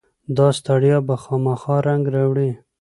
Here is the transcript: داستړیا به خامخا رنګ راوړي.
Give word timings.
داستړیا 0.37 0.97
به 1.07 1.15
خامخا 1.23 1.75
رنګ 1.87 2.03
راوړي. 2.15 2.49